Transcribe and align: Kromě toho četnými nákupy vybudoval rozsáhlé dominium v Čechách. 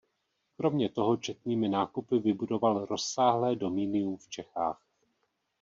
Kromě 0.57 0.89
toho 0.89 1.17
četnými 1.17 1.69
nákupy 1.69 2.19
vybudoval 2.19 2.85
rozsáhlé 2.85 3.55
dominium 3.55 4.17
v 4.17 4.27
Čechách. 4.29 4.83